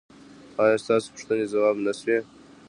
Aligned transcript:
ایا 0.61 0.77
ستاسو 0.83 1.07
پوښتنې 1.15 1.45
ځواب 1.53 1.75
نه 1.85 1.93
شوې؟ 1.99 2.17